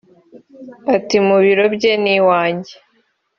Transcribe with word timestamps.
Ati”Mu 0.95 1.37
biro 1.43 1.65
bye 1.75 1.91
n’iwajye 2.03 2.75